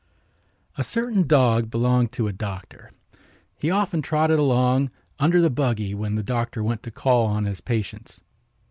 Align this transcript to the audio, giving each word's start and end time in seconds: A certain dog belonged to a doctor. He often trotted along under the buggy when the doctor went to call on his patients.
A 0.79 0.83
certain 0.83 1.27
dog 1.27 1.69
belonged 1.69 2.11
to 2.13 2.27
a 2.27 2.33
doctor. 2.33 2.89
He 3.59 3.69
often 3.69 4.01
trotted 4.01 4.39
along 4.39 4.89
under 5.19 5.39
the 5.41 5.51
buggy 5.51 5.93
when 5.93 6.15
the 6.15 6.23
doctor 6.23 6.63
went 6.63 6.81
to 6.81 6.89
call 6.89 7.27
on 7.27 7.45
his 7.45 7.61
patients. 7.61 8.19